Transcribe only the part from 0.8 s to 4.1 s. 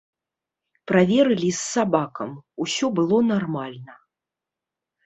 Праверылі з сабакам, усё было нармальна.